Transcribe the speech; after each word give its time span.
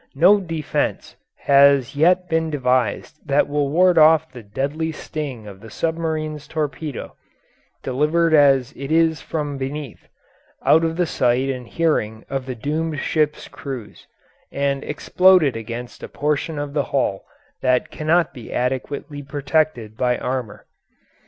No 0.15 0.39
defense 0.39 1.15
has 1.41 1.95
yet 1.95 2.27
been 2.27 2.49
devised 2.49 3.19
that 3.23 3.47
will 3.47 3.69
ward 3.69 3.99
off 3.99 4.31
the 4.31 4.41
deadly 4.41 4.91
sting 4.91 5.45
of 5.45 5.59
the 5.59 5.69
submarine's 5.69 6.47
torpedo, 6.47 7.15
delivered 7.83 8.33
as 8.33 8.71
it 8.75 8.91
is 8.91 9.21
from 9.21 9.59
beneath, 9.59 10.07
out 10.65 10.83
of 10.83 10.97
the 10.97 11.05
sight 11.05 11.49
and 11.51 11.67
hearing 11.67 12.25
of 12.31 12.47
the 12.47 12.55
doomed 12.55 12.97
ships' 12.97 13.47
crews, 13.47 14.07
and 14.51 14.83
exploded 14.83 15.55
against 15.55 16.01
a 16.01 16.07
portion 16.09 16.57
of 16.57 16.73
the 16.73 16.85
hull 16.85 17.23
that 17.61 17.91
cannot 17.91 18.33
be 18.33 18.51
adequately 18.51 19.21
protected 19.21 19.97
by 19.97 20.17
armour. 20.17 20.65